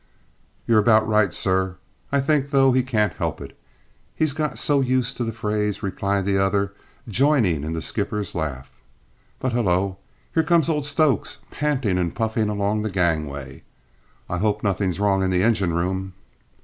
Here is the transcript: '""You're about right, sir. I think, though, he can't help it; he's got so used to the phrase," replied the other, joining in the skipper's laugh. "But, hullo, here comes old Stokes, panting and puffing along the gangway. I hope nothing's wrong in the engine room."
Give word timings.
'""You're 0.65 0.79
about 0.79 1.07
right, 1.07 1.31
sir. 1.31 1.77
I 2.11 2.21
think, 2.21 2.49
though, 2.49 2.71
he 2.71 2.81
can't 2.81 3.13
help 3.13 3.39
it; 3.39 3.55
he's 4.15 4.33
got 4.33 4.57
so 4.57 4.81
used 4.81 5.15
to 5.17 5.23
the 5.23 5.31
phrase," 5.31 5.83
replied 5.83 6.25
the 6.25 6.39
other, 6.39 6.73
joining 7.07 7.63
in 7.63 7.73
the 7.73 7.83
skipper's 7.83 8.33
laugh. 8.33 8.81
"But, 9.39 9.53
hullo, 9.53 9.99
here 10.33 10.41
comes 10.41 10.69
old 10.69 10.87
Stokes, 10.87 11.37
panting 11.51 11.99
and 11.99 12.15
puffing 12.15 12.49
along 12.49 12.81
the 12.81 12.89
gangway. 12.89 13.61
I 14.27 14.39
hope 14.39 14.63
nothing's 14.63 14.99
wrong 14.99 15.21
in 15.21 15.29
the 15.29 15.43
engine 15.43 15.73
room." 15.75 16.15